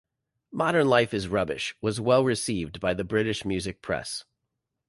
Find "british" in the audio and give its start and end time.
3.03-3.45